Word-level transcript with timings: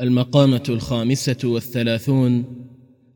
المقامة 0.00 0.62
الخامسة 0.68 1.36
والثلاثون 1.44 2.44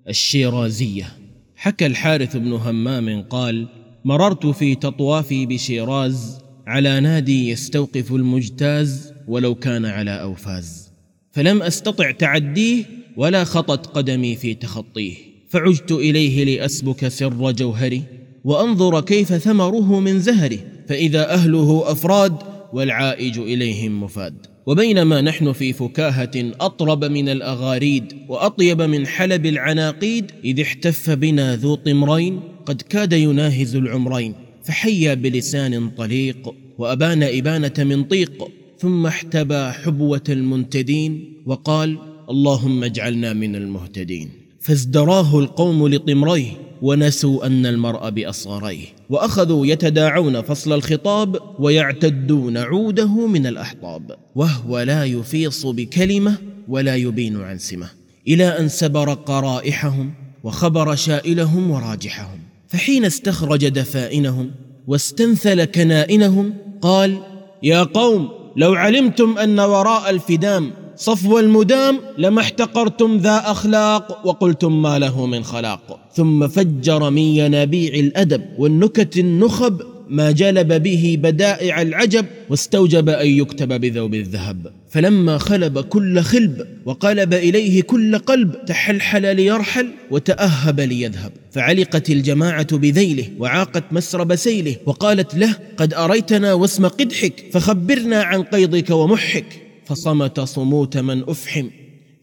الشيرازية. 0.09 1.09
حكى 1.57 1.87
الحارث 1.87 2.37
بن 2.37 2.53
همام 2.53 3.23
قال 3.23 3.69
مررت 4.05 4.47
في 4.47 4.75
تطوافي 4.75 5.47
بشيراز 5.47 6.39
على 6.67 7.01
نادي 7.01 7.49
يستوقف 7.49 8.13
المجتاز 8.13 9.13
ولو 9.29 9.55
كان 9.55 9.85
على 9.85 10.23
أوفاز. 10.23 10.93
فلم 11.33 11.63
أستطع 11.63 12.11
تعديه 12.11 12.85
ولا 13.17 13.45
خطت 13.45 13.87
قدمي 13.87 14.37
في 14.37 14.55
تخطيه. 14.55 15.15
فعجت 15.49 15.93
إليه 15.93 16.45
لأسبك 16.45 17.09
سر 17.09 17.53
جوهري 17.53 18.03
وأنظر 18.45 19.01
كيف 19.01 19.33
ثمره 19.33 20.01
من 20.01 20.21
زهره 20.21 20.59
فإذا 20.89 21.35
أهله 21.35 21.93
أفراد 21.93 22.37
والعائج 22.73 23.39
إليهم 23.39 24.03
مفاد. 24.03 24.50
وبينما 24.67 25.21
نحن 25.21 25.53
في 25.53 25.73
فكاهة 25.73 26.31
أطرب 26.61 27.05
من 27.05 27.29
الأغاريد 27.29 28.13
وأطيب 28.29 28.83
من 28.83 29.07
حلب 29.07 29.47
العناقيد 29.47 30.31
إذ 30.45 30.61
احتف 30.61 31.11
بنا 31.11 31.57
ذو 31.57 31.75
طمرين 31.75 32.41
قد 32.67 32.83
كاد 32.83 33.13
يناهز 33.13 33.77
العمرين 33.77 34.35
فحيا 34.65 35.15
بلسان 35.15 35.91
طليق 35.91 36.55
وأبان 36.79 37.23
إبانة 37.23 37.73
من 37.79 38.05
طيق 38.05 38.49
ثم 38.79 39.07
احتبى 39.07 39.71
حبوة 39.71 40.25
المنتدين 40.29 41.33
وقال 41.47 41.99
اللهم 42.31 42.85
اجعلنا 42.85 43.33
من 43.33 43.57
المهتدين. 43.57 44.29
فازدراه 44.61 45.39
القوم 45.39 45.89
لطمريه 45.89 46.70
ونسوا 46.83 47.47
أن 47.47 47.67
المرء 47.67 48.11
بأصغريه 48.11 48.87
وأخذوا 49.11 49.67
يتداعون 49.67 50.43
فصل 50.43 50.73
الخطاب 50.73 51.37
ويعتدون 51.59 52.57
عوده 52.57 53.27
من 53.27 53.47
الاحطاب 53.47 54.17
وهو 54.35 54.81
لا 54.81 55.05
يفيص 55.05 55.67
بكلمة 55.67 56.37
ولا 56.69 56.97
يبين 56.97 57.41
عن 57.41 57.59
سمة 57.59 57.91
إلى 58.29 58.45
أن 58.45 58.69
سبر 58.69 59.15
قرائحهم 59.15 60.13
وخبر 60.45 60.95
شائلهم 60.95 61.71
وراجحهم 61.71 62.39
فحين 62.69 63.05
استخرج 63.05 63.69
دفائنهم 63.69 64.51
واستنثل 64.87 65.65
كنائنهم 65.65 66.55
قال 66.83 67.19
يا 67.63 67.83
قوم 67.83 68.29
لو 68.57 68.75
علمتم 68.75 69.39
أن 69.39 69.61
وراء 69.61 70.11
الفدام 70.11 70.71
صفو 71.01 71.39
المدام 71.39 72.01
لما 72.19 72.41
احتقرتم 72.41 73.17
ذا 73.17 73.43
أخلاق 73.47 74.27
وقلتم 74.27 74.83
ما 74.83 74.99
له 74.99 75.27
من 75.27 75.45
خلاق. 75.45 76.01
ثم 76.15 76.49
فجر 76.49 77.11
من 77.11 77.23
ينابيع 77.23 77.95
الأدب 77.95 78.43
والنكت 78.59 79.19
النخب 79.19 79.81
ما 80.09 80.31
جلب 80.31 80.83
به 80.83 81.19
بدائع 81.23 81.83
العجب 81.83 82.27
واستوجب 82.51 83.09
أن 83.09 83.27
يكتب 83.27 83.81
بذوب 83.81 84.15
الذهب. 84.15 84.73
فلما 84.91 85.39
خلب 85.39 85.81
كل 85.81 86.21
خلب 86.21 86.67
وقلب 86.85 87.35
إليه 87.35 87.83
كل 87.83 88.19
قلب 88.19 88.65
تحلحل 88.67 89.37
ليرحل 89.37 89.89
وتأهب 90.11 90.81
ليذهب. 90.81 91.33
فعلقت 91.53 92.11
الجماعة 92.11 92.77
بذيله 92.77 93.25
وعاقت 93.39 93.85
مسرب 93.93 94.37
سيله 94.37 94.77
وقالت 94.87 95.35
له 95.35 95.57
قد 95.77 95.95
أريتنا 95.95 96.53
واسم 96.53 96.87
قدحك 96.87 97.45
فخبرنا 97.53 98.23
عن 98.23 98.43
قيضك 98.43 98.91
ومحك. 98.91 99.70
فصمت 99.91 100.41
صموت 100.41 100.97
من 100.97 101.23
أفحم 101.29 101.69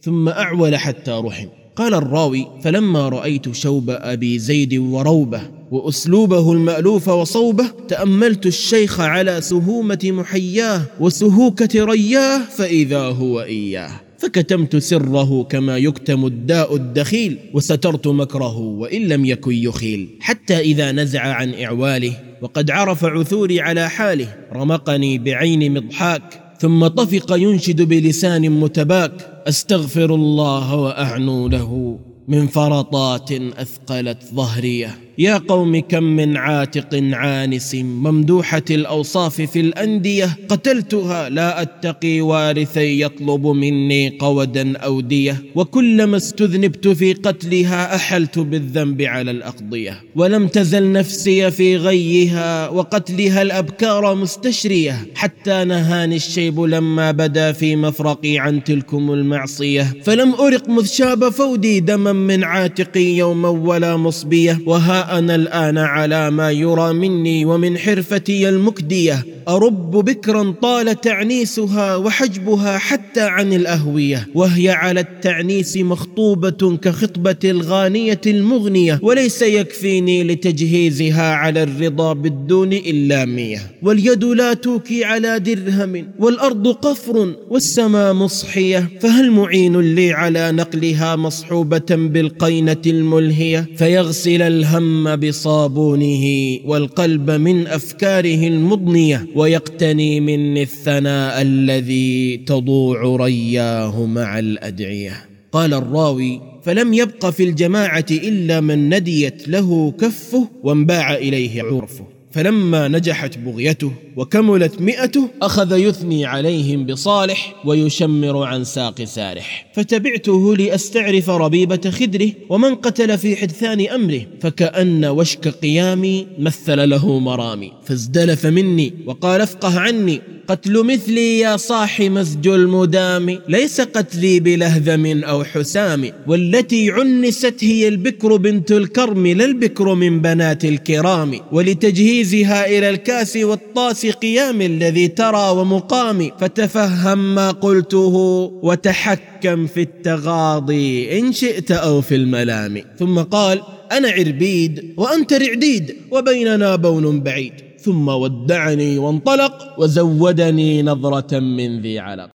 ثم 0.02 0.30
أعول 0.30 0.76
حتى 0.76 1.12
رحم. 1.12 1.48
قال 1.76 1.94
الراوي 1.94 2.48
فلما 2.64 3.10
رأيت 3.10 3.56
شوب 3.56 3.90
أبي 3.90 4.40
زيد 4.40 4.74
وروبة 4.74 5.42
وأسلوبه 5.72 6.52
المألوف 6.52 7.08
وصوبه 7.08 7.66
تأملت 7.88 8.46
الشيخ 8.46 9.00
على 9.00 9.42
سهومة 9.42 10.00
محياه 10.04 10.82
وسهوكة 11.00 11.86
رياه 11.86 12.40
فإذا 12.58 13.00
هو 13.00 13.42
إياه. 13.42 13.92
فكتمت 14.18 14.76
سره 14.76 15.44
كما 15.44 15.78
يكتم 15.78 16.26
الداء 16.26 16.76
الدخيل 16.76 17.38
وسترت 17.54 18.08
مكره 18.08 18.58
وإن 18.58 19.02
لم 19.02 19.26
يكن 19.26 19.54
يخيل. 19.54 20.10
حتى 20.20 20.60
إذا 20.60 20.92
نزع 20.92 21.22
عن 21.22 21.54
إعواله 21.54 22.14
وقد 22.42 22.72
عرف 22.72 23.06
عثوري 23.06 23.62
على 23.62 23.90
حاله 23.90 24.36
رمقني 24.54 25.18
بعين 25.18 25.74
مضحاك 25.74 26.47
ثم 26.60 26.88
طفق 26.88 27.36
ينشد 27.38 27.82
بلسان 27.82 28.50
متباك 28.50 29.44
أستغفر 29.48 30.16
الله 30.16 30.76
واعنو 30.76 31.48
له 31.48 32.00
من 32.28 32.48
فرطات 32.48 33.32
أثقلت 33.32 34.24
ظهريه. 34.34 35.07
يا 35.20 35.38
قوم 35.38 35.80
كم 35.80 36.04
من 36.04 36.38
عاتق 36.38 37.00
عانس 37.14 37.76
ممدوحة 37.76 38.64
الأوصاف 38.72 39.42
في 39.42 39.60
الأندية 39.60 40.38
قتلتها. 40.50 41.30
لا 41.30 41.62
أتقي 41.62 42.22
وارثي 42.22 43.02
يطلب 43.02 43.48
مني 43.48 44.18
قودا 44.20 44.78
أو 44.78 45.02
دية. 45.02 45.44
وكلما 45.56 46.18
استذنبت 46.18 46.88
في 46.88 47.14
قتلها 47.14 47.96
أحلت 47.96 48.40
بالذنب 48.40 49.02
على 49.02 49.32
الأقضية. 49.32 50.04
ولم 50.16 50.48
تزل 50.48 50.92
نفسي 50.92 51.52
في 51.52 51.78
غيها 51.78 52.70
وقتلها 52.70 53.42
الأبكار 53.42 54.16
مستشرية. 54.16 55.08
حتى 55.16 55.64
نهاني 55.64 56.16
الشيب 56.16 56.60
لما 56.60 57.12
بدا 57.12 57.52
في 57.52 57.76
مفرقي 57.76 58.40
عن 58.40 58.64
تلكم 58.64 59.12
المعصية. 59.12 59.94
فلم 60.04 60.36
أرق 60.36 60.70
مذ 60.70 60.86
شاب 60.86 61.30
فودي 61.30 61.80
دما 61.80 62.14
من 62.14 62.44
عاتقي 62.44 63.18
يوما 63.18 63.50
ولا 63.50 63.98
مصبية. 63.98 64.60
وها 64.66 65.07
أنا 65.08 65.36
الآن 65.36 65.78
على 65.78 66.32
ما 66.32 66.52
يرى 66.52 66.94
مني 66.94 67.46
ومن 67.46 67.78
حرفتي 67.78 68.50
المكدية. 68.50 69.37
أرب 69.48 69.92
بكرا 69.92 70.54
طال 70.62 71.02
تعنيسها 71.02 71.96
وحجبها 71.96 72.78
حتى 72.78 73.22
عن 73.22 73.54
الأهوية 73.54 74.28
وهي 74.36 74.70
على 74.70 75.00
التعنيس 75.00 75.78
مخطوبة 75.78 76.78
كخطبة 76.78 77.36
الغانية 77.46 78.22
المغنية 78.28 79.00
وليس 79.02 79.42
يكفيني 79.42 80.24
لتجهيزها 80.24 81.34
على 81.34 81.64
الرضا 81.64 82.14
بالدون 82.14 82.74
إلا 82.74 83.26
مية 83.26 83.60
واليد 83.82 84.24
لا 84.24 84.54
توكي 84.54 85.04
على 85.06 85.40
درهم 85.40 86.08
والأرض 86.20 86.68
قفر 86.68 87.36
والسماء 87.50 88.14
مصحية 88.14 88.90
فهل 89.00 89.32
معين 89.32 89.96
لي 89.96 90.14
على 90.14 90.52
نقلها 90.52 91.16
مصحوبة 91.16 91.86
بالقينة 91.90 92.82
الملهية؟ 92.86 93.68
فيغسل 93.78 94.42
الهم 94.42 95.16
بصابونه 95.16 96.58
والقلب 96.66 97.32
من 97.32 97.68
أفكاره 97.68 98.48
المضنية 98.48 99.28
ويقتني 99.38 100.20
مني 100.20 100.62
الثناء 100.62 101.42
الذي 101.42 102.38
تضوع 102.38 103.16
رياه 103.16 104.06
مع 104.06 104.40
الأدعية. 104.40 105.26
قال 105.52 105.74
الراوي 105.74 106.42
فلم 106.64 106.94
يبق 106.94 107.30
في 107.30 107.44
الجماعة 107.44 108.06
إلا 108.12 108.62
من 108.62 108.96
نديت 108.96 109.48
له 109.48 109.92
كفه 109.92 110.48
وانباع 110.64 111.16
إليه 111.16 111.64
عرفه. 111.64 112.17
فلما 112.38 112.88
نجحت 112.88 113.38
بغيته 113.38 113.92
وكملت 114.16 114.82
مئته 114.82 115.30
أخذ 115.42 115.78
يثني 115.78 116.26
عليهم 116.26 116.86
بصالح 116.86 117.56
ويشمر 117.66 118.44
عن 118.44 118.64
ساق 118.64 119.04
سارح. 119.04 119.72
فتبعته 119.74 120.56
لأستعرف 120.56 121.30
ربيبة 121.30 121.90
خدره 121.90 122.32
ومن 122.50 122.76
قتل 122.76 123.18
في 123.18 123.36
حدثان 123.36 123.88
أمره 123.88 124.22
فكأن 124.42 125.06
وشك 125.06 125.48
قيامي 125.48 126.28
مثل 126.40 126.90
له 126.90 127.20
مرامي. 127.20 127.72
فازدلف 127.84 128.46
مني 128.46 128.94
وقال 129.06 129.42
افقه 129.42 129.80
عني 129.80 130.22
قتل 130.48 130.84
مثلي 130.84 131.40
يا 131.40 131.58
صاح 131.58 132.02
مزج 132.02 132.48
المدام. 132.48 133.40
ليس 133.50 133.82
قتلي 133.82 134.40
بلهذم 134.40 135.24
أو 135.24 135.44
حسام. 135.44 136.12
والتي 136.28 136.92
عنست 136.92 137.56
هي 137.60 137.88
البكر 137.88 138.36
بنت 138.36 138.72
الكرم 138.72 139.28
لا 139.28 139.46
البكر 139.46 139.94
من 139.94 140.22
بنات 140.22 140.66
الكرام. 140.66 141.40
ولتجهيزها 141.52 142.66
إلى 142.66 142.90
الكاس 142.90 143.38
والطاس 143.38 144.06
قيام 144.06 144.62
الذي 144.62 145.08
ترى 145.08 145.50
ومقام. 145.50 146.32
فتفهم 146.40 147.36
ما 147.36 147.52
قلته 147.52 148.16
وتحكم 148.64 149.68
في 149.68 149.82
التغاضي 149.82 151.20
إن 151.20 151.34
شئت 151.34 151.72
أو 151.72 152.02
في 152.02 152.16
الملام. 152.16 152.82
ثم 153.00 153.20
قال 153.20 153.62
أنا 153.92 154.10
عربيد 154.10 154.94
وأنت 154.98 155.34
رعديد 155.34 155.96
وبيننا 156.12 156.76
بون 156.76 157.22
بعيد. 157.22 157.67
ثم 157.88 158.08
ودعني 158.10 158.98
وانطلق 158.98 159.80
وزودني 159.80 160.82
نظرة 160.84 161.40
من 161.40 161.82
ذي 161.82 162.00
علق. 162.00 162.26